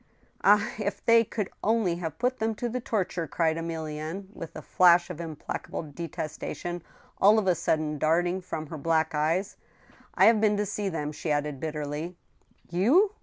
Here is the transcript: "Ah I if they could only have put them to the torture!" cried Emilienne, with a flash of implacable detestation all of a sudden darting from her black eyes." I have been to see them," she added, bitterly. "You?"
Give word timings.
"Ah 0.43 0.67
I 0.79 0.81
if 0.81 1.05
they 1.05 1.23
could 1.23 1.51
only 1.63 1.97
have 1.97 2.17
put 2.17 2.39
them 2.39 2.55
to 2.55 2.67
the 2.67 2.79
torture!" 2.79 3.27
cried 3.27 3.55
Emilienne, 3.57 4.29
with 4.33 4.55
a 4.55 4.63
flash 4.63 5.11
of 5.11 5.21
implacable 5.21 5.83
detestation 5.83 6.81
all 7.19 7.37
of 7.37 7.45
a 7.45 7.53
sudden 7.53 7.99
darting 7.99 8.41
from 8.41 8.65
her 8.65 8.79
black 8.79 9.13
eyes." 9.13 9.57
I 10.15 10.25
have 10.25 10.41
been 10.41 10.57
to 10.57 10.65
see 10.65 10.89
them," 10.89 11.11
she 11.11 11.29
added, 11.31 11.59
bitterly. 11.59 12.17
"You?" 12.67 13.13